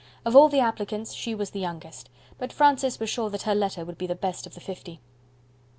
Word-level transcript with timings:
Of 0.25 0.35
all 0.35 0.49
the 0.49 0.59
applicants, 0.59 1.13
she 1.13 1.35
was 1.35 1.51
the 1.51 1.59
youngest; 1.59 2.09
but 2.39 2.51
Francis 2.51 2.99
was 2.99 3.07
sure 3.07 3.29
that 3.29 3.43
her 3.43 3.53
letter 3.53 3.85
would 3.85 3.99
be 3.99 4.07
the 4.07 4.15
best 4.15 4.47
of 4.47 4.55
the 4.55 4.59
fifty. 4.59 4.99